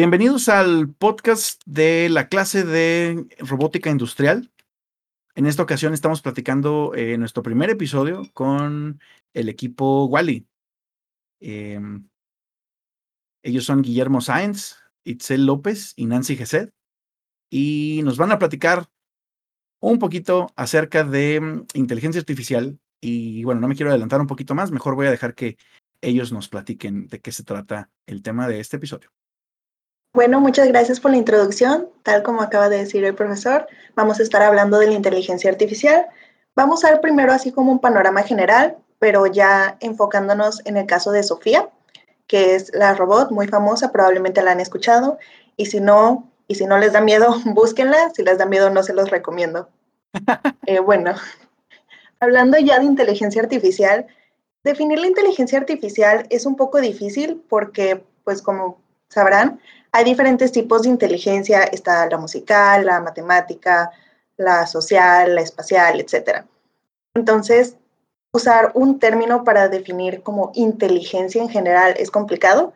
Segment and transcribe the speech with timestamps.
[0.00, 4.50] Bienvenidos al podcast de la clase de robótica industrial.
[5.34, 8.98] En esta ocasión estamos platicando eh, nuestro primer episodio con
[9.34, 10.46] el equipo Wally.
[11.40, 12.08] Em,
[13.42, 16.70] ellos son Guillermo Sáenz, Itzel López y Nancy Gesed.
[17.50, 18.88] Y nos van a platicar
[19.80, 22.80] un poquito acerca de mm, inteligencia artificial.
[23.02, 25.58] Y bueno, no me quiero adelantar un poquito más, mejor voy a dejar que
[26.00, 29.10] ellos nos platiquen de qué se trata el tema de este episodio.
[30.12, 31.88] Bueno, muchas gracias por la introducción.
[32.02, 36.06] Tal como acaba de decir el profesor, vamos a estar hablando de la inteligencia artificial.
[36.56, 41.12] Vamos a ver primero así como un panorama general, pero ya enfocándonos en el caso
[41.12, 41.70] de Sofía,
[42.26, 45.18] que es la robot muy famosa, probablemente la han escuchado,
[45.56, 48.82] y si no, y si no les da miedo, búsquenla, si les da miedo no
[48.82, 49.68] se los recomiendo.
[50.66, 51.14] Eh, bueno,
[52.20, 54.06] hablando ya de inteligencia artificial,
[54.62, 58.78] definir la inteligencia artificial es un poco difícil porque, pues como
[59.10, 59.60] sabrán,
[59.92, 63.90] hay diferentes tipos de inteligencia, está la musical, la matemática,
[64.36, 66.44] la social, la espacial, etc.
[67.14, 67.76] Entonces,
[68.32, 72.72] usar un término para definir como inteligencia en general es complicado,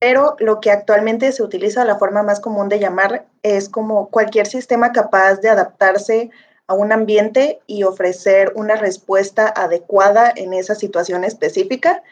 [0.00, 4.48] pero lo que actualmente se utiliza, la forma más común de llamar, es como cualquier
[4.48, 6.30] sistema capaz de adaptarse
[6.66, 12.02] a un ambiente y ofrecer una respuesta adecuada en esa situación específica,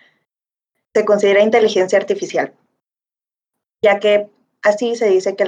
[0.95, 2.53] se considera inteligencia artificial
[3.83, 4.31] ya que
[4.63, 5.45] así se dice que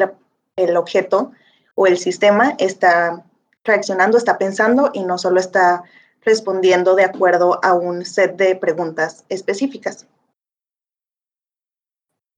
[0.56, 1.32] el objeto
[1.74, 3.24] o el sistema está
[3.64, 5.84] reaccionando, está pensando y no solo está
[6.24, 10.06] respondiendo de acuerdo a un set de preguntas específicas.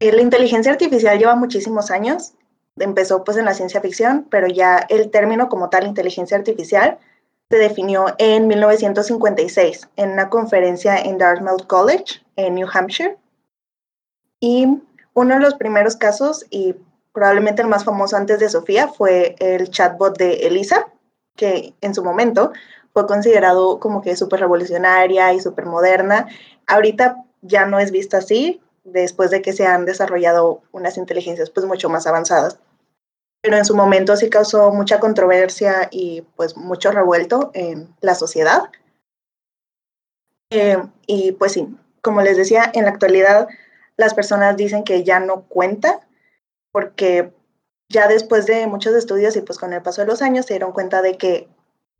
[0.00, 2.34] Eh, la inteligencia artificial lleva muchísimos años,
[2.76, 6.98] empezó pues en la ciencia ficción, pero ya el término como tal, inteligencia artificial,
[7.50, 13.16] se definió en 1956 en una conferencia en Dartmouth College, en New Hampshire.
[14.40, 14.82] Y
[15.14, 16.76] uno de los primeros casos y
[17.12, 20.88] probablemente el más famoso antes de Sofía fue el chatbot de Elisa,
[21.36, 22.52] que en su momento
[22.92, 26.28] fue considerado como que súper revolucionaria y súper moderna.
[26.66, 31.66] Ahorita ya no es vista así, después de que se han desarrollado unas inteligencias pues
[31.66, 32.58] mucho más avanzadas.
[33.40, 38.70] Pero en su momento sí causó mucha controversia y pues mucho revuelto en la sociedad.
[40.50, 43.48] Eh, y pues sí, como les decía, en la actualidad
[43.96, 46.00] las personas dicen que ya no cuenta
[46.72, 47.32] porque
[47.88, 50.72] ya después de muchos estudios y pues con el paso de los años se dieron
[50.72, 51.48] cuenta de que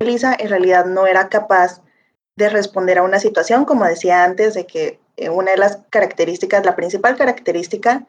[0.00, 1.82] Elisa en realidad no era capaz
[2.37, 6.65] de responder a una situación, como decía antes, de que eh, una de las características,
[6.65, 8.06] la principal característica,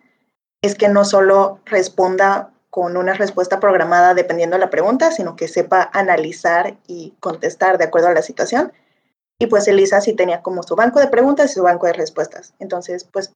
[0.63, 5.47] es que no solo responda con una respuesta programada dependiendo de la pregunta, sino que
[5.47, 8.73] sepa analizar y contestar de acuerdo a la situación.
[9.40, 12.53] Y pues Elisa sí tenía como su banco de preguntas y su banco de respuestas.
[12.59, 13.31] Entonces, pues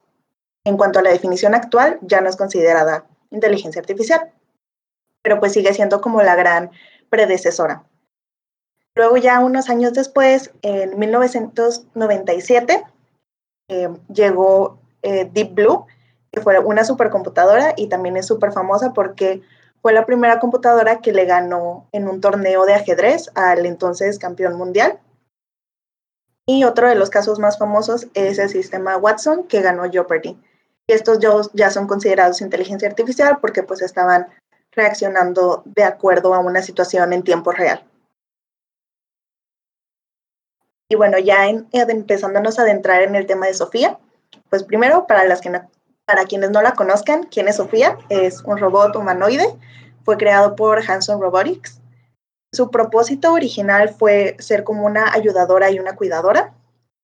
[0.65, 4.31] en cuanto a la definición actual, ya no es considerada inteligencia artificial,
[5.21, 6.71] pero pues sigue siendo como la gran
[7.09, 7.83] predecesora.
[8.95, 12.83] Luego ya unos años después, en 1997,
[13.69, 15.85] eh, llegó eh, Deep Blue,
[16.31, 19.41] que fue una supercomputadora y también es súper famosa porque
[19.81, 24.55] fue la primera computadora que le ganó en un torneo de ajedrez al entonces campeón
[24.55, 24.99] mundial.
[26.45, 30.37] Y otro de los casos más famosos es el sistema Watson que ganó Jeopardy
[30.93, 31.19] estos
[31.53, 34.27] ya son considerados inteligencia artificial porque pues estaban
[34.71, 37.83] reaccionando de acuerdo a una situación en tiempo real.
[40.91, 43.99] Y bueno, ya empezándonos a adentrar en el tema de Sofía,
[44.49, 45.51] pues primero, para, las que
[46.05, 47.97] para quienes no la conozcan, ¿quién es Sofía?
[48.09, 49.55] Es un robot humanoide,
[50.03, 51.79] fue creado por Hanson Robotics.
[52.51, 56.55] Su propósito original fue ser como una ayudadora y una cuidadora,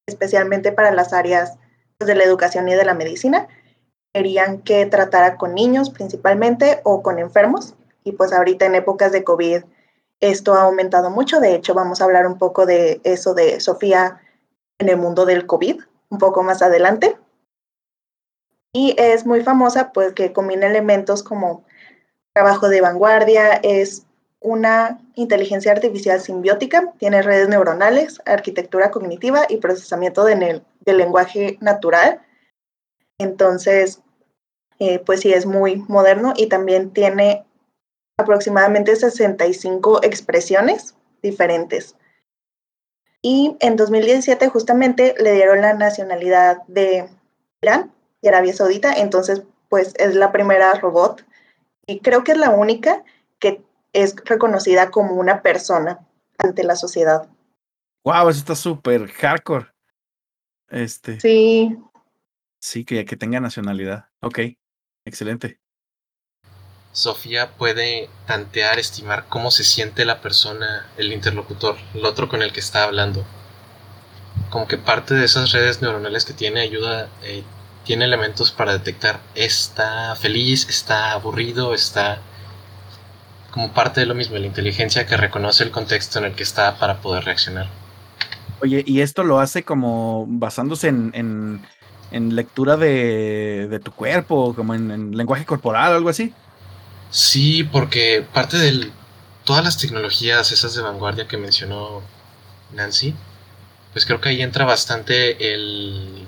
[0.07, 1.59] especialmente para las áreas
[1.99, 3.47] pues, de la educación y de la medicina,
[4.15, 7.75] querían que tratara con niños principalmente o con enfermos.
[8.05, 9.63] Y pues ahorita en épocas de COVID
[10.21, 11.41] esto ha aumentado mucho.
[11.41, 14.21] De hecho, vamos a hablar un poco de eso de Sofía
[14.79, 17.17] en el mundo del COVID, un poco más adelante.
[18.71, 21.65] Y es muy famosa porque combina elementos como
[22.33, 24.05] trabajo de vanguardia, es
[24.39, 32.21] una inteligencia artificial simbiótica, tiene redes neuronales, arquitectura cognitiva y procesamiento de del lenguaje natural.
[33.17, 34.01] Entonces,
[34.79, 37.45] eh, pues sí es muy moderno y también tiene
[38.17, 41.95] aproximadamente 65 expresiones diferentes.
[43.21, 47.09] Y en 2017 justamente le dieron la nacionalidad de
[47.61, 47.91] Irán
[48.21, 51.25] y Arabia Saudita, entonces pues es la primera robot
[51.87, 53.03] y creo que es la única
[53.39, 53.63] que
[53.93, 55.99] es reconocida como una persona
[56.37, 57.27] ante la sociedad.
[58.03, 59.67] Wow, eso está súper hardcore.
[60.69, 61.19] Este.
[61.19, 61.75] Sí.
[62.59, 64.05] Sí, que, que tenga nacionalidad.
[64.21, 64.39] Ok,
[65.05, 65.59] excelente.
[66.91, 72.53] Sofía puede tantear, estimar cómo se siente la persona, el interlocutor, el otro con el
[72.53, 73.25] que está hablando.
[74.49, 77.43] Como que parte de esas redes neuronales que tiene ayuda, eh,
[77.85, 82.19] tiene elementos para detectar está feliz, está aburrido, está
[83.51, 86.77] como parte de lo mismo, la inteligencia que reconoce el contexto en el que está
[86.77, 87.69] para poder reaccionar.
[88.61, 91.65] Oye, ¿y esto lo hace como basándose en, en,
[92.15, 96.33] lectura de, de, tu cuerpo, como en, en lenguaje corporal o algo así?
[97.09, 98.91] Sí, porque parte de
[99.43, 102.01] todas las tecnologías esas de vanguardia que mencionó
[102.73, 103.15] Nancy,
[103.93, 106.27] pues creo que ahí entra bastante el...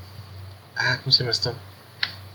[0.77, 1.53] Ah, ¿cómo se llama esto?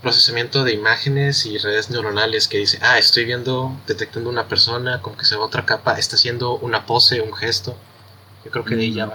[0.02, 5.16] Procesamiento de imágenes y redes neuronales que dice, ah, estoy viendo, detectando una persona, como
[5.16, 7.76] que se va otra capa, está haciendo una pose, un gesto.
[8.44, 9.12] Yo creo que de ahí ya mm,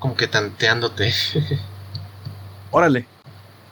[0.00, 1.14] Como que tanteándote.
[2.72, 3.06] Órale.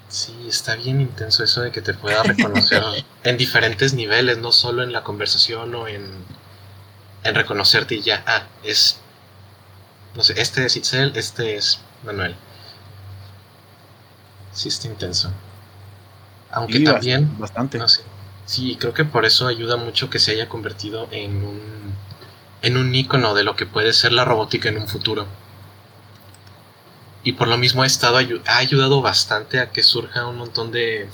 [0.09, 2.83] Sí, está bien intenso eso de que te pueda reconocer
[3.25, 6.07] en diferentes niveles, no solo en la conversación o en,
[7.25, 9.01] en reconocerte y ya, ah, es,
[10.15, 12.37] no sé, este es Itzel, este es Manuel.
[14.53, 15.31] Sí, está intenso.
[16.51, 17.39] Aunque también...
[17.39, 17.79] Bastante.
[17.79, 18.03] No sé.
[18.47, 21.61] Sí, creo que por eso ayuda mucho que se haya convertido en un,
[22.63, 25.27] en un icono de lo que puede ser la robótica en un futuro
[27.23, 31.09] y por lo mismo ha, estado, ha ayudado bastante a que surja un montón de,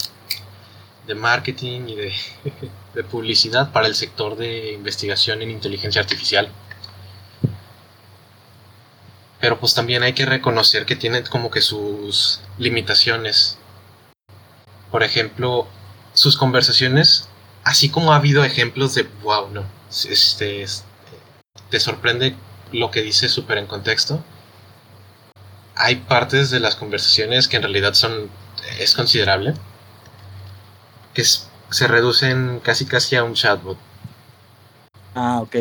[1.07, 2.13] de marketing y de,
[2.95, 6.51] de, publicidad para el sector de investigación en inteligencia artificial.
[9.41, 13.59] Pero pues también hay que reconocer que tiene como que sus limitaciones.
[14.91, 15.67] Por ejemplo,
[16.13, 17.29] sus conversaciones,
[17.65, 19.65] así como ha habido ejemplos de, wow, no,
[20.09, 20.65] este,
[21.71, 22.37] te sorprende
[22.73, 24.25] lo que dice súper en contexto
[25.77, 28.31] hay partes de las conversaciones que en realidad son
[28.79, 29.55] es considerable
[31.13, 33.79] que se reducen casi casi a un chatbot.
[35.15, 35.57] Ah, ok.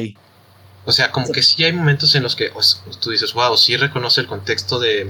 [0.85, 2.51] O sea, como que sí hay momentos en los que
[2.99, 5.09] tú dices, wow, sí reconoce el contexto de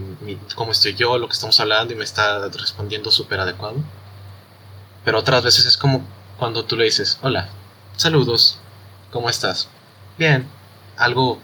[0.55, 3.77] cómo estoy yo, lo que estamos hablando y me está respondiendo súper adecuado.
[5.03, 6.05] Pero otras veces es como
[6.37, 7.49] cuando tú le dices, hola,
[7.97, 8.59] saludos,
[9.11, 9.67] ¿cómo estás?
[10.17, 10.47] Bien,
[10.95, 11.39] algo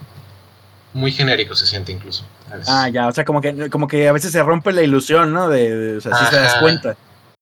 [0.92, 2.24] muy genérico se siente incluso.
[2.66, 5.48] Ah, ya, o sea, como que, como que a veces se rompe la ilusión, ¿no?
[5.48, 6.96] De, o sea, te das cuenta.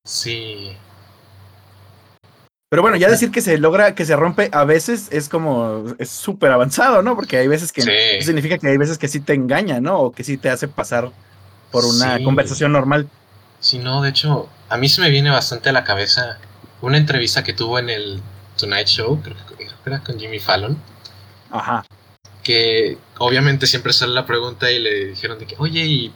[0.05, 0.77] Sí.
[2.71, 6.11] Pero bueno, ya decir que se logra, que se rompe a veces es como, es
[6.11, 7.17] súper avanzado, ¿no?
[7.17, 9.99] Porque hay veces que significa que hay veces que sí te engaña, ¿no?
[9.99, 11.11] O que sí te hace pasar
[11.71, 13.09] por una conversación normal.
[13.61, 16.39] Sí, no, de hecho, a mí se me viene bastante a la cabeza
[16.83, 18.21] una entrevista que tuvo en el
[18.59, 20.77] Tonight Show, creo que era con Jimmy Fallon.
[21.51, 21.83] Ajá
[22.49, 26.15] que obviamente siempre sale la pregunta y le dijeron de que, oye, ¿y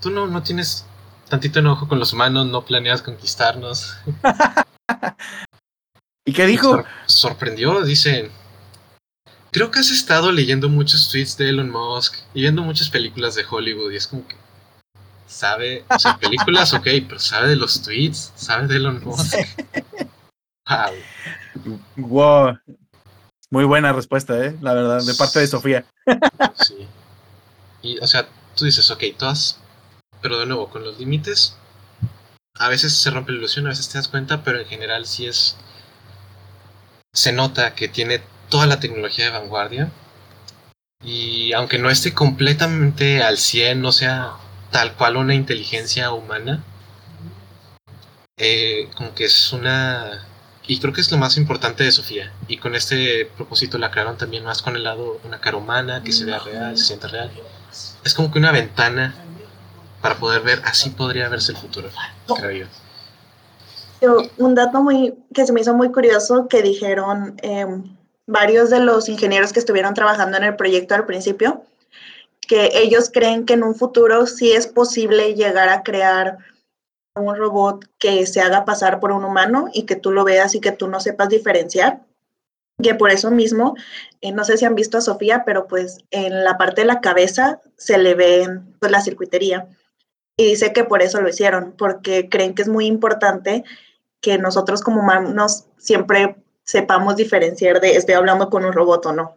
[0.00, 0.86] tú no, no tienes
[1.28, 2.46] tantito enojo con los humanos?
[2.46, 3.98] ¿No planeas conquistarnos?
[6.24, 6.82] ¿Y qué dijo?
[7.04, 8.30] sorprendió, dice,
[9.50, 13.44] creo que has estado leyendo muchos tweets de Elon Musk y viendo muchas películas de
[13.44, 14.36] Hollywood y es como que
[15.26, 19.34] sabe, o sea, películas, ok, pero sabe de los tweets, sabe de Elon Musk.
[21.96, 21.96] wow.
[21.96, 22.58] wow.
[23.52, 24.56] Muy buena respuesta, ¿eh?
[24.62, 25.84] La verdad, de parte de Sofía.
[26.54, 26.88] Sí.
[27.82, 29.58] Y, o sea, tú dices, ok, todas,
[30.22, 31.54] pero de nuevo, con los límites,
[32.54, 35.26] a veces se rompe la ilusión, a veces te das cuenta, pero en general sí
[35.26, 35.58] es...
[37.12, 39.92] Se nota que tiene toda la tecnología de vanguardia.
[41.04, 44.32] Y aunque no esté completamente al 100, no sea
[44.70, 46.64] tal cual una inteligencia humana,
[48.38, 50.26] eh, como que es una
[50.66, 52.32] y creo que es lo más importante de Sofía.
[52.48, 56.12] Y con este propósito la crearon también más con el lado, una cara humana, que
[56.12, 57.30] se vea real, se sienta real.
[58.04, 59.14] Es como que una ventana
[60.00, 61.88] para poder ver, así podría verse el futuro,
[62.36, 62.66] creo
[64.00, 64.18] yo.
[64.36, 69.08] Un dato muy, que se me hizo muy curioso que dijeron em, varios de los
[69.08, 71.64] ingenieros que estuvieron trabajando en el proyecto al principio,
[72.48, 76.38] que ellos creen que en un futuro sí es posible llegar a crear
[77.14, 80.60] un robot que se haga pasar por un humano y que tú lo veas y
[80.60, 82.00] que tú no sepas diferenciar.
[82.82, 83.74] Que por eso mismo,
[84.22, 87.00] eh, no sé si han visto a Sofía, pero pues en la parte de la
[87.00, 88.48] cabeza se le ve
[88.80, 89.68] pues, la circuitería.
[90.36, 93.64] Y dice que por eso lo hicieron, porque creen que es muy importante
[94.20, 99.34] que nosotros como humanos siempre sepamos diferenciar de estoy hablando con un robot o no.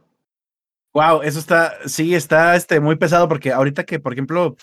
[0.93, 4.55] Wow, eso está, sí, está este, muy pesado porque ahorita que, por ejemplo,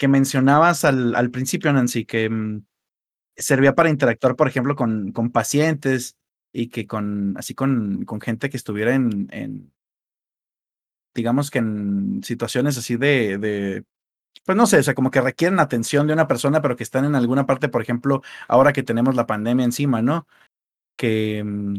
[0.00, 2.64] que mencionabas al, al principio, Nancy, que mm,
[3.36, 6.16] servía para interactuar, por ejemplo, con, con pacientes
[6.54, 9.70] y que con, así con, con gente que estuviera en, en,
[11.14, 13.84] digamos que en situaciones así de, de,
[14.46, 17.04] pues no sé, o sea, como que requieren atención de una persona, pero que están
[17.04, 20.26] en alguna parte, por ejemplo, ahora que tenemos la pandemia encima, ¿no?
[20.96, 21.74] Que mm,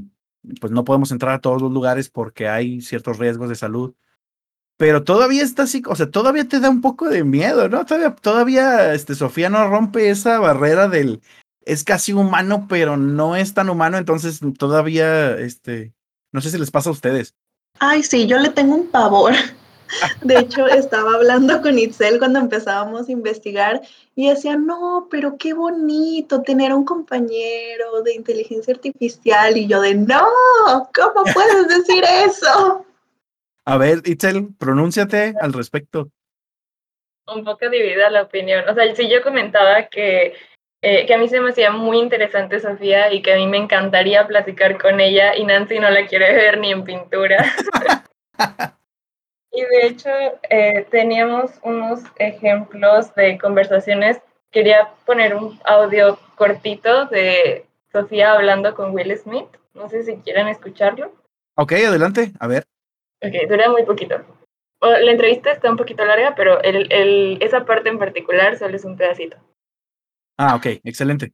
[0.59, 3.95] pues no podemos entrar a todos los lugares porque hay ciertos riesgos de salud.
[4.77, 7.85] Pero todavía está así, o sea, todavía te da un poco de miedo, ¿no?
[7.85, 11.21] Todavía, todavía, este, Sofía no rompe esa barrera del,
[11.65, 15.93] es casi humano, pero no es tan humano, entonces todavía, este,
[16.31, 17.35] no sé si les pasa a ustedes.
[17.79, 19.33] Ay, sí, yo le tengo un pavor.
[20.21, 23.81] De hecho, estaba hablando con Itzel cuando empezábamos a investigar
[24.15, 29.57] y decía, no, pero qué bonito tener un compañero de inteligencia artificial.
[29.57, 30.27] Y yo de, no,
[30.93, 32.85] ¿cómo puedes decir eso?
[33.65, 36.09] A ver, Itzel, pronúnciate al respecto.
[37.27, 38.67] Un poco dividida la opinión.
[38.67, 40.33] O sea, si yo comentaba que,
[40.81, 43.57] eh, que a mí se me hacía muy interesante Sofía y que a mí me
[43.57, 47.45] encantaría platicar con ella y Nancy no la quiere ver ni en pintura.
[49.53, 50.09] Y de hecho,
[50.49, 54.21] eh, teníamos unos ejemplos de conversaciones.
[54.49, 59.49] Quería poner un audio cortito de Sofía hablando con Will Smith.
[59.73, 61.13] No sé si quieren escucharlo.
[61.55, 62.65] Ok, adelante, a ver.
[63.23, 64.25] Ok, dura muy poquito.
[64.81, 68.83] La entrevista está un poquito larga, pero el, el, esa parte en particular solo es
[68.83, 69.37] un pedacito.
[70.37, 71.31] Ah, ok, excelente.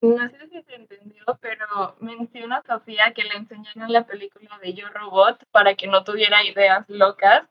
[0.00, 4.74] No sé si se entendió, pero menciona a Sofía que le enseñaron la película de
[4.74, 7.44] Yo Robot para que no tuviera ideas locas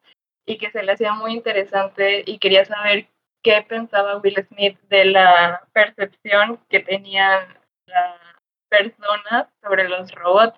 [0.45, 3.07] y que se le hacía muy interesante y quería saber
[3.43, 7.47] qué pensaba Will Smith de la percepción que tenían
[7.85, 8.19] las
[8.69, 10.57] personas sobre los robots.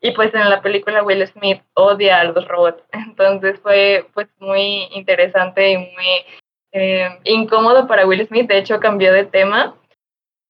[0.00, 2.82] Y pues en la película Will Smith odia a los robots.
[2.92, 6.26] Entonces fue pues muy interesante y muy
[6.72, 8.48] eh, incómodo para Will Smith.
[8.48, 9.76] De hecho cambió de tema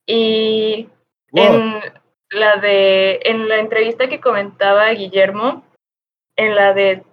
[0.06, 0.88] y
[1.32, 1.80] en
[2.30, 5.64] la de en la entrevista que comentaba Guillermo,
[6.36, 7.04] en la de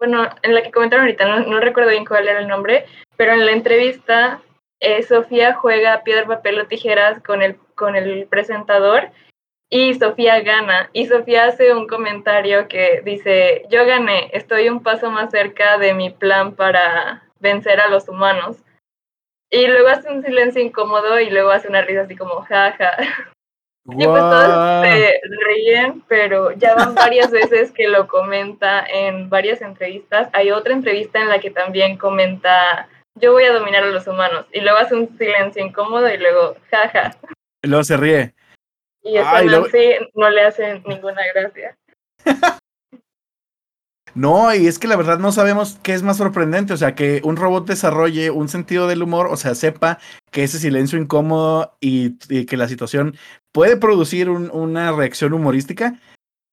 [0.00, 2.86] bueno, en la que comentaron ahorita, no, no recuerdo bien cuál era el nombre,
[3.20, 4.40] pero en la entrevista
[4.80, 9.10] eh, Sofía juega piedra, papel o tijeras con el, con el presentador
[9.68, 10.88] y Sofía gana.
[10.94, 15.92] Y Sofía hace un comentario que dice, yo gané, estoy un paso más cerca de
[15.92, 18.56] mi plan para vencer a los humanos.
[19.50, 22.96] Y luego hace un silencio incómodo y luego hace una risa así como jaja.
[23.86, 29.62] Y pues todos se ríen, pero ya van varias veces que lo comenta en varias
[29.62, 30.28] entrevistas.
[30.32, 32.88] Hay otra entrevista en la que también comenta,
[33.20, 34.46] yo voy a dominar a los humanos.
[34.52, 37.16] Y luego hace un silencio incómodo y luego jaja.
[37.62, 38.34] Luego se ríe.
[39.02, 39.46] Y eso Ay,
[40.14, 41.76] no le hace ninguna gracia.
[44.14, 47.20] No, y es que la verdad no sabemos qué es más sorprendente, o sea, que
[47.24, 49.98] un robot desarrolle un sentido del humor, o sea, sepa
[50.32, 53.16] que ese silencio incómodo y, y que la situación
[53.52, 56.00] puede producir un, una reacción humorística.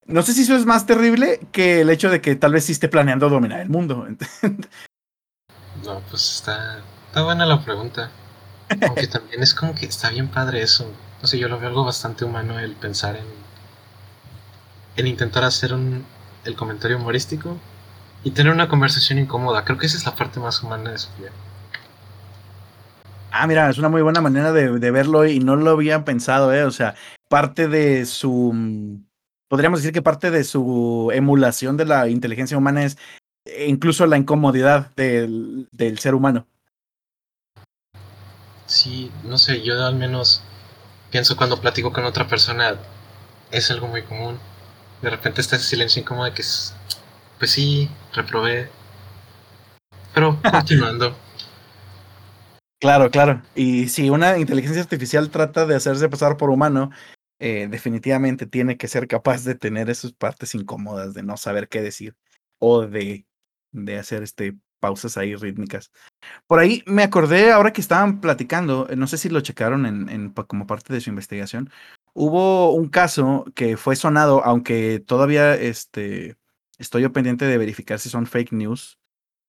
[0.06, 2.74] No sé si eso es más terrible que el hecho de que tal vez sí
[2.74, 4.08] esté planeando dominar el mundo.
[5.88, 8.12] No, pues está, está buena la pregunta.
[8.86, 10.92] Aunque también es como que está bien padre eso.
[11.22, 13.26] No sé, yo lo veo algo bastante humano el pensar en,
[14.98, 16.06] en intentar hacer un,
[16.44, 17.58] el comentario humorístico
[18.26, 19.64] y tener una conversación incómoda.
[19.64, 21.30] Creo que esa es la parte más humana de Sofía.
[23.32, 26.54] Ah, mira, es una muy buena manera de, de, verlo y no lo había pensado,
[26.54, 26.66] ¿eh?
[26.66, 26.96] O sea,
[27.30, 29.00] parte de su.
[29.48, 32.98] Podríamos decir que parte de su emulación de la inteligencia humana es
[33.68, 36.48] incluso la incomodidad del, del ser humano.
[38.66, 40.42] Sí, no sé, yo al menos
[41.10, 42.76] pienso cuando platico con otra persona,
[43.52, 44.38] es algo muy común
[45.02, 46.76] de repente está ese silencio incómodo de que es,
[47.38, 48.70] pues sí, reprobé.
[50.14, 51.16] Pero continuando.
[52.80, 53.42] Claro, claro.
[53.56, 56.92] Y si una inteligencia artificial trata de hacerse pasar por humano,
[57.40, 61.82] eh, definitivamente tiene que ser capaz de tener esas partes incómodas, de no saber qué
[61.82, 62.16] decir
[62.60, 63.27] o de,
[63.86, 65.92] de hacer este pausas ahí rítmicas.
[66.46, 70.30] Por ahí me acordé ahora que estaban platicando, no sé si lo checaron en, en
[70.32, 71.72] como parte de su investigación,
[72.20, 76.36] Hubo un caso que fue sonado, aunque todavía este,
[76.80, 78.98] estoy yo pendiente de verificar si son fake news,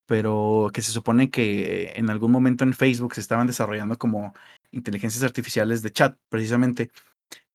[0.05, 4.35] pero que se supone que en algún momento en Facebook se estaban desarrollando como
[4.71, 6.91] inteligencias artificiales de chat, precisamente.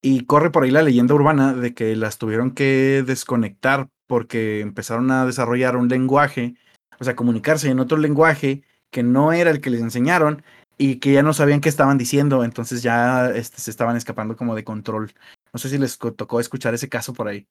[0.02, 5.12] Y corre por ahí la leyenda urbana de que las tuvieron que desconectar porque empezaron
[5.12, 6.56] a desarrollar un lenguaje,
[7.00, 10.44] o sea, comunicarse en otro lenguaje que no era el que les enseñaron
[10.78, 14.56] y que ya no sabían qué estaban diciendo, entonces ya este, se estaban escapando como
[14.56, 15.12] de control.
[15.52, 17.48] No sé si les tocó escuchar ese caso por ahí.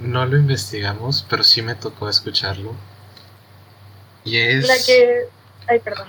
[0.00, 2.74] No lo investigamos, pero sí me tocó escucharlo.
[4.24, 4.66] Y es...
[4.66, 5.26] La que...
[5.68, 6.08] Ay, perdón.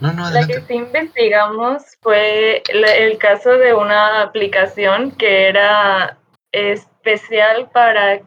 [0.00, 0.54] No, no, La adelante.
[0.54, 6.18] que sí investigamos fue la- el caso de una aplicación que era
[6.52, 8.20] especial para,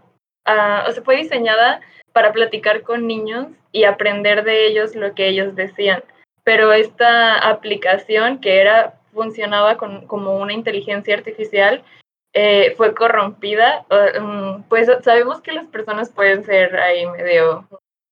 [0.46, 1.82] ah, o sea, fue diseñada
[2.16, 6.02] para platicar con niños y aprender de ellos lo que ellos decían.
[6.46, 11.84] Pero esta aplicación que era funcionaba con- como una inteligencia artificial
[12.34, 13.86] eh, fue corrompida.
[14.22, 17.68] mm, pues sabemos que las personas pueden ser ahí medio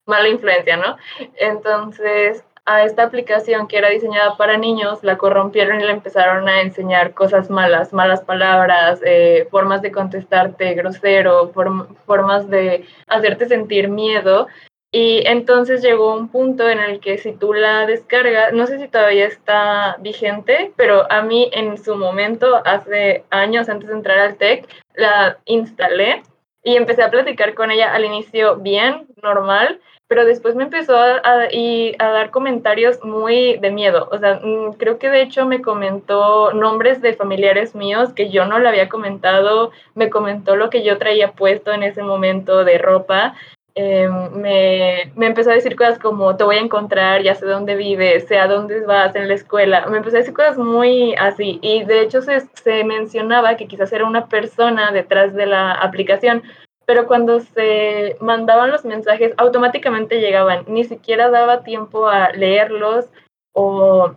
[0.05, 0.97] mala influencia, ¿no?
[1.37, 6.61] Entonces, a esta aplicación que era diseñada para niños, la corrompieron y le empezaron a
[6.61, 13.89] enseñar cosas malas, malas palabras, eh, formas de contestarte grosero, form- formas de hacerte sentir
[13.89, 14.47] miedo.
[14.95, 18.87] Y entonces llegó un punto en el que si tú la descargas, no sé si
[18.87, 24.35] todavía está vigente, pero a mí en su momento, hace años antes de entrar al
[24.35, 26.21] TEC, la instalé
[26.63, 31.21] y empecé a platicar con ella al inicio bien, normal, pero después me empezó a,
[31.51, 34.09] y a dar comentarios muy de miedo.
[34.11, 38.45] O sea, mm, creo que de hecho me comentó nombres de familiares míos que yo
[38.45, 42.77] no le había comentado, me comentó lo que yo traía puesto en ese momento de
[42.77, 43.35] ropa.
[43.75, 47.75] Eh, me, me empezó a decir cosas como te voy a encontrar, ya sé dónde
[47.75, 49.85] vives, sé a dónde vas en la escuela.
[49.87, 51.59] Me empezó a decir cosas muy así.
[51.61, 56.43] Y de hecho se, se mencionaba que quizás era una persona detrás de la aplicación,
[56.85, 63.09] pero cuando se mandaban los mensajes automáticamente llegaban, ni siquiera daba tiempo a leerlos
[63.53, 64.13] o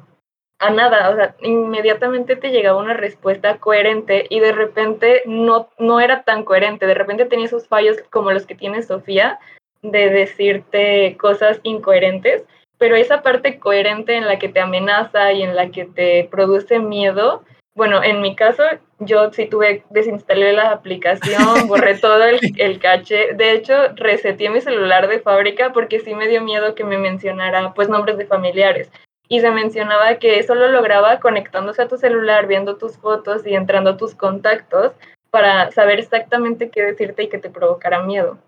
[0.59, 6.01] a nada, o sea, inmediatamente te llegaba una respuesta coherente y de repente no, no
[6.01, 9.39] era tan coherente, de repente tenía esos fallos como los que tiene Sofía
[9.83, 12.45] de decirte cosas incoherentes,
[12.79, 16.79] pero esa parte coherente en la que te amenaza y en la que te produce
[16.79, 17.43] miedo,
[17.75, 18.63] bueno, en mi caso,
[19.01, 21.37] yo sí tuve, desinstalé la aplicación,
[21.69, 23.35] borré todo el, el caché.
[23.35, 27.75] De hecho, reseté mi celular de fábrica porque sí me dio miedo que me mencionara
[27.75, 28.91] pues nombres de familiares.
[29.29, 33.55] Y se mencionaba que eso lo lograba conectándose a tu celular, viendo tus fotos y
[33.55, 34.93] entrando a tus contactos
[35.31, 38.39] para saber exactamente qué decirte y que te provocara miedo.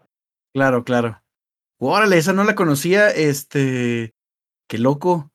[0.54, 1.20] Claro, claro.
[1.80, 4.14] Órale, esa no la conocía, este,
[4.68, 5.30] qué loco.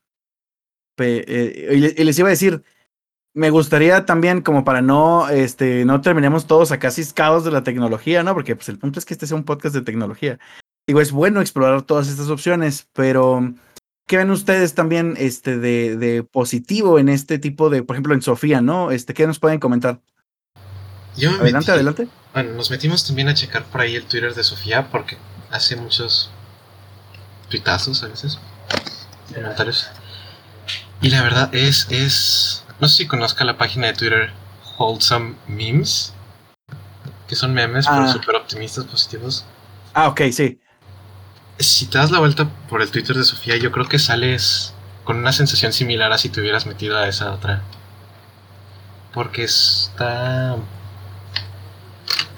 [0.98, 2.64] Eh, y les iba a decir,
[3.34, 8.24] me gustaría también, como para no, este, no terminemos todos acá ciscados de la tecnología,
[8.24, 8.34] ¿no?
[8.34, 10.40] Porque pues el punto es que este sea un podcast de tecnología.
[10.88, 13.54] Digo, es bueno explorar todas estas opciones, pero
[14.08, 18.22] ¿qué ven ustedes también, este, de, de positivo en este tipo de, por ejemplo, en
[18.22, 18.92] Sofía, ¿no?
[18.92, 20.02] Este, ¿qué nos pueden comentar?
[21.16, 22.08] Yo me Adelante, metí- adelante.
[22.34, 25.18] Bueno, nos metimos también a checar por ahí el Twitter de Sofía porque
[25.52, 26.32] hace muchos
[27.50, 28.40] tuitazos a veces,
[29.34, 29.88] comentarios.
[31.02, 34.32] Y la verdad es, es, no sé si conozca la página de Twitter
[34.80, 36.14] Wholesome Memes,
[37.28, 38.12] que son memes, pero Ah.
[38.14, 39.46] súper optimistas, positivos.
[39.94, 40.60] Ah, ok, sí.
[41.64, 44.74] Si te das la vuelta por el Twitter de Sofía, yo creo que sales
[45.06, 47.62] con una sensación similar a si te hubieras metido a esa otra.
[49.14, 50.58] Porque está...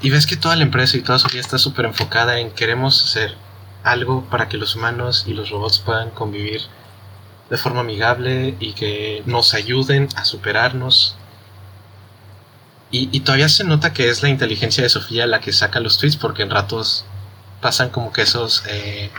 [0.02, 3.36] Y ves que toda la empresa y toda Sofía está súper enfocada en queremos hacer
[3.84, 6.62] algo para que los humanos y los robots puedan convivir
[7.50, 11.16] de forma amigable y que nos ayuden a superarnos.
[12.92, 15.98] Y, y todavía se nota que es la inteligencia de Sofía la que saca los
[15.98, 17.06] tweets porque en ratos
[17.66, 18.62] pasan como que esos...
[18.70, 19.10] eh,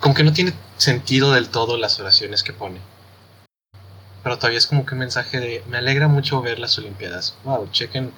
[0.00, 2.80] como que no tiene sentido del todo las oraciones que pone.
[4.24, 5.62] Pero todavía es como que un mensaje de...
[5.68, 7.36] Me alegra mucho ver las Olimpiadas.
[7.44, 8.12] Wow, chequen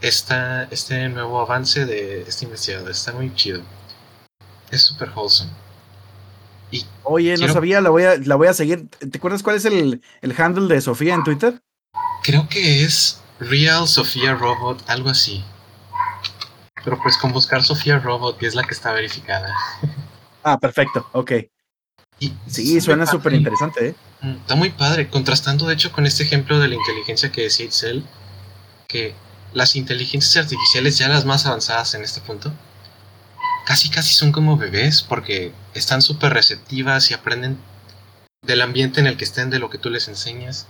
[0.00, 2.88] esta, este nuevo avance de este investigador.
[2.88, 3.62] Está muy chido.
[4.70, 5.50] Es súper wholesome.
[6.70, 8.88] Y Oye, no sabía, la voy a, la voy a seguir.
[8.90, 11.60] ¿Te acuerdas cuál es el, el handle de Sofía en Twitter?
[12.22, 15.42] creo que es Real Sofía Robot, algo así.
[16.84, 19.54] Pero pues con buscar Sofía Robot, que es la que está verificada.
[20.42, 21.32] Ah, perfecto, ok.
[22.18, 23.94] Y Sí, suena súper interesante, ¿eh?
[24.20, 27.66] Mm, Está muy padre, contrastando de hecho con este ejemplo de la inteligencia que decía
[27.66, 28.04] Itzel,
[28.88, 29.14] que
[29.52, 32.52] las inteligencias artificiales ya las más avanzadas en este punto,
[33.66, 37.58] casi casi son como bebés porque están súper receptivas y aprenden
[38.42, 40.66] del ambiente en el que estén, de lo que tú les enseñas.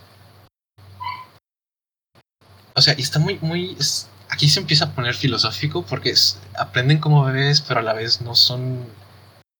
[2.75, 3.77] O sea, y está muy, muy...
[3.79, 7.93] es- aquí se empieza a poner filosófico porque es- aprenden como bebés, pero a la
[7.93, 8.85] vez no son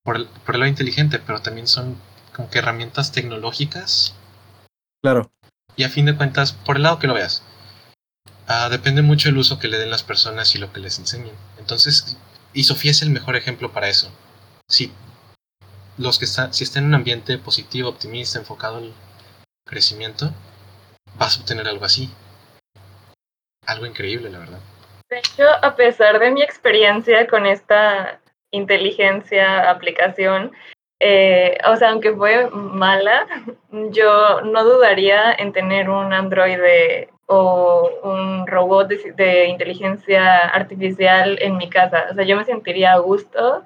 [0.03, 1.97] por el, por el lado inteligente, pero también son
[2.35, 4.15] como que herramientas tecnológicas
[5.03, 5.31] Claro.
[5.77, 7.43] y a fin de cuentas, por el lado que lo veas,
[8.49, 11.33] Ah, depende mucho el uso que le den las personas y lo que les enseñen.
[11.59, 12.17] Entonces,
[12.53, 14.11] y Sofía es el mejor ejemplo para eso.
[14.69, 14.93] Si
[15.97, 18.93] los que están, si están en un ambiente positivo, optimista, enfocado al
[19.67, 20.33] crecimiento,
[21.19, 22.11] vas a obtener algo así.
[23.67, 24.59] Algo increíble, la verdad.
[25.09, 28.21] De hecho, a pesar de mi experiencia con esta
[28.51, 30.53] inteligencia aplicación,
[31.01, 33.27] eh, o sea, aunque fue mala,
[33.91, 36.59] yo no dudaría en tener un Android
[37.27, 42.07] o un robot de, de, inteligencia artificial en mi casa.
[42.11, 43.65] O sea, yo me sentiría a gusto.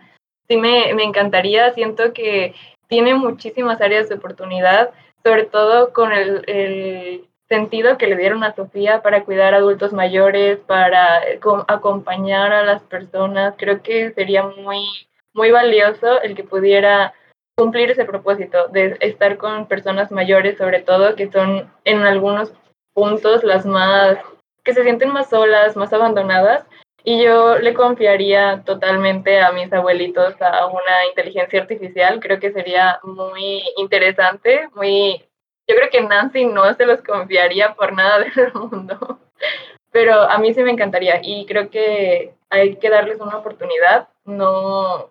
[0.48, 1.72] Sí, me, me encantaría.
[1.72, 2.54] Siento que
[2.88, 4.90] tiene muchísimas áreas de oportunidad,
[5.24, 9.92] sobre todo con el, el sentido que le dieron a Sofía para cuidar a adultos
[9.92, 13.54] mayores, para eh, acompañar a las personas.
[13.56, 14.86] Creo que sería muy,
[15.32, 17.14] muy valioso el que pudiera
[17.56, 22.52] cumplir ese propósito de estar con personas mayores, sobre todo, que son en algunos
[22.92, 24.18] puntos las más,
[24.62, 26.66] que se sienten más solas, más abandonadas.
[27.04, 32.18] Y yo le confiaría totalmente a mis abuelitos a una inteligencia artificial.
[32.20, 35.25] Creo que sería muy interesante, muy...
[35.68, 39.18] Yo creo que Nancy no se los confiaría por nada del mundo,
[39.90, 45.10] pero a mí sí me encantaría y creo que hay que darles una oportunidad, no,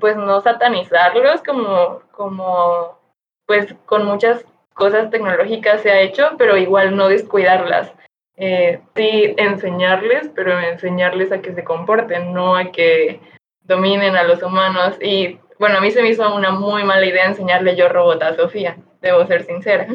[0.00, 2.98] pues no satanizarlos como, como
[3.46, 4.44] pues con muchas
[4.74, 7.92] cosas tecnológicas se ha hecho, pero igual no descuidarlas.
[8.36, 13.20] Eh, sí, enseñarles, pero enseñarles a que se comporten, no a que
[13.62, 14.96] dominen a los humanos.
[15.02, 18.36] Y bueno, a mí se me hizo una muy mala idea enseñarle yo robot a
[18.36, 19.86] Sofía, debo ser sincera.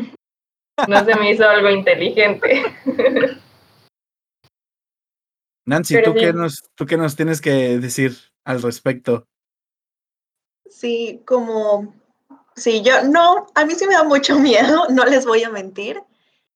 [0.88, 2.63] No se me hizo algo inteligente.
[5.66, 9.26] Nancy, ¿tú, qué nos, ¿tú qué nos tienes que decir al respecto?
[10.66, 11.94] Sí, como,
[12.56, 16.02] sí, yo no, a mí sí me da mucho miedo, no les voy a mentir,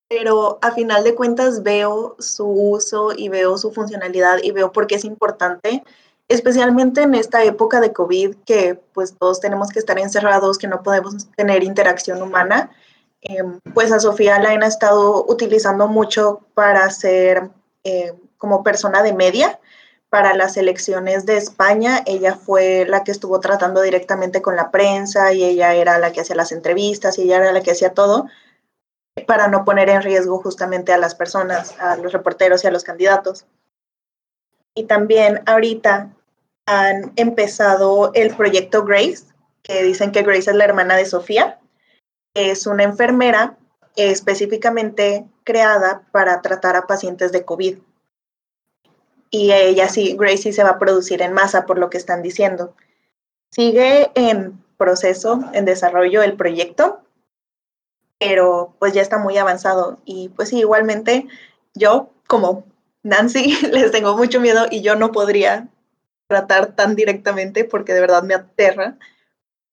[0.10, 4.88] pero a final de cuentas veo su uso y veo su funcionalidad y veo por
[4.88, 5.84] qué es importante,
[6.28, 10.84] especialmente en esta época de COVID que pues todos tenemos que estar encerrados, que no
[10.84, 12.72] podemos tener interacción humana.
[13.22, 17.50] Em, pues a Sofía la han estado utilizando mucho para ser
[17.84, 19.60] eh, como persona de media
[20.10, 25.34] para las elecciones de España, ella fue la que estuvo tratando directamente con la prensa
[25.34, 28.28] y ella era la que hacía las entrevistas y ella era la que hacía todo
[29.26, 32.84] para no poner en riesgo justamente a las personas, a los reporteros y a los
[32.84, 33.46] candidatos.
[34.76, 36.10] Y también ahorita
[36.68, 39.26] han empezado el proyecto Grace,
[39.64, 41.60] que dicen que Grace es la hermana de Sofía.
[42.36, 43.58] Es una enfermera
[43.96, 47.78] específicamente creada para tratar a pacientes de COVID
[49.30, 52.76] y ella sí, Gracie se va a producir en masa por lo que están diciendo.
[53.52, 57.02] Sigue en proceso, en desarrollo el proyecto,
[58.20, 61.28] pero pues ya está muy avanzado y pues sí, igualmente
[61.74, 62.64] yo como
[63.04, 65.68] Nancy les tengo mucho miedo y yo no podría
[66.28, 68.98] tratar tan directamente porque de verdad me aterra,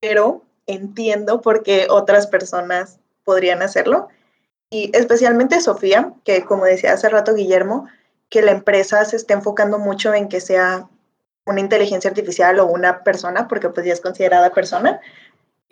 [0.00, 4.08] pero entiendo por qué otras personas podrían hacerlo
[4.74, 7.86] y especialmente Sofía, que como decía hace rato Guillermo,
[8.28, 10.88] que la empresa se esté enfocando mucho en que sea
[11.46, 15.00] una inteligencia artificial o una persona, porque pues ya es considerada persona,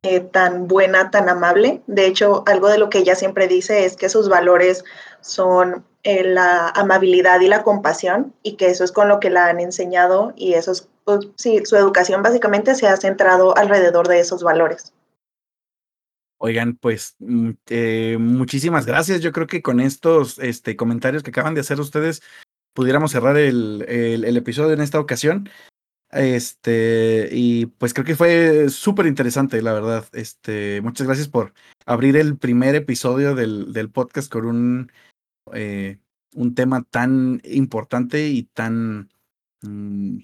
[0.05, 1.83] eh, tan buena, tan amable.
[1.88, 4.85] De hecho, algo de lo que ella siempre dice es que sus valores
[5.21, 9.47] son eh, la amabilidad y la compasión y que eso es con lo que la
[9.47, 14.19] han enseñado y eso es, pues, sí, su educación básicamente se ha centrado alrededor de
[14.19, 14.93] esos valores.
[16.38, 19.21] Oigan, pues mm, eh, muchísimas gracias.
[19.21, 22.21] Yo creo que con estos este, comentarios que acaban de hacer ustedes,
[22.75, 25.49] pudiéramos cerrar el, el, episodio en esta ocasión.
[26.11, 30.05] Este, y pues creo que fue súper interesante, la verdad.
[30.12, 31.55] Este, muchas gracias por
[31.87, 34.93] abrir el primer episodio del, del podcast con un,
[35.55, 35.98] eh,
[36.35, 39.11] un tema tan importante y tan,
[39.62, 40.18] mm,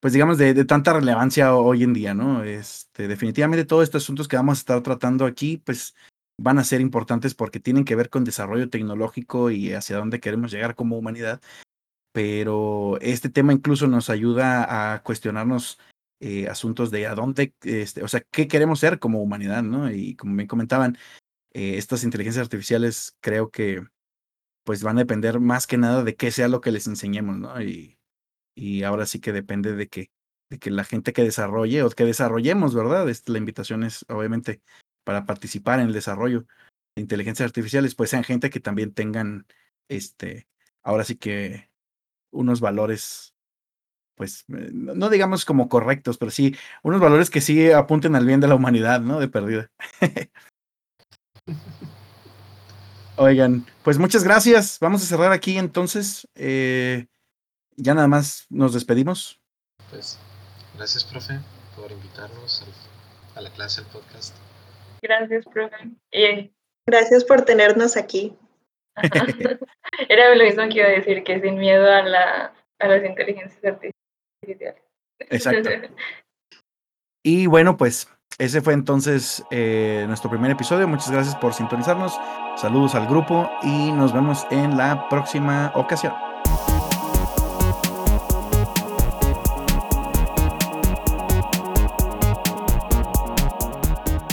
[0.00, 2.44] pues digamos, de, tanta relevancia hoy en día, ¿no?
[2.44, 5.94] Este, definitivamente todos estos asuntos que vamos a estar tratando aquí, pues
[6.38, 10.50] van a ser importantes porque tienen que ver con desarrollo tecnológico y hacia dónde queremos
[10.52, 11.40] llegar como humanidad
[12.14, 15.80] pero este tema incluso nos ayuda a cuestionarnos
[16.20, 19.90] eh, asuntos de a dónde, este, o sea, qué queremos ser como humanidad, ¿no?
[19.90, 20.96] Y como me comentaban,
[21.52, 23.82] eh, estas inteligencias artificiales creo que
[24.64, 27.62] pues van a depender más que nada de qué sea lo que les enseñemos, ¿no?
[27.62, 27.98] Y,
[28.56, 30.10] y ahora sí que depende de que,
[30.50, 33.08] de que la gente que desarrolle o que desarrollemos, ¿verdad?
[33.08, 34.62] Este, la invitación es obviamente
[35.04, 36.46] para participar en el desarrollo
[36.96, 39.46] de inteligencias artificiales, pues sean gente que también tengan,
[39.88, 40.48] este,
[40.82, 41.70] ahora sí que
[42.32, 43.34] unos valores,
[44.16, 48.40] pues, eh, no digamos como correctos, pero sí, unos valores que sí apunten al bien
[48.40, 49.20] de la humanidad, ¿no?
[49.20, 49.70] De perdida.
[53.16, 54.78] Oigan, pues muchas gracias.
[54.80, 56.26] Vamos a cerrar aquí entonces.
[56.34, 57.06] Eh,
[57.76, 59.40] ya nada más nos despedimos.
[59.90, 60.18] Pues
[60.76, 61.38] gracias, profe,
[61.76, 64.36] por invitarnos al- a la clase, al podcast.
[65.02, 65.76] Gracias, profe.
[66.12, 66.50] Y
[66.86, 68.36] Gracias por tenernos aquí.
[70.08, 73.64] era lo mismo que iba a decir, que sin miedo a, la, a las inteligencias
[73.64, 74.82] artificiales.
[75.30, 75.70] Exacto.
[77.26, 78.06] Y bueno, pues
[78.38, 80.88] ese fue entonces eh, nuestro primer episodio.
[80.88, 82.18] Muchas gracias por sintonizarnos.
[82.56, 86.12] Saludos al grupo y nos vemos en la próxima ocasión.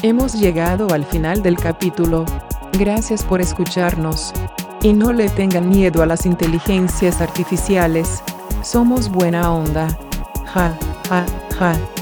[0.04, 2.26] Hemos llegado al final del capítulo.
[2.74, 4.34] Gracias por escucharnos.
[4.82, 8.24] Y no le tengan miedo a las inteligencias artificiales.
[8.64, 9.88] Somos buena onda.
[10.48, 10.76] Ja,
[11.08, 11.24] ja,
[11.60, 12.01] ja.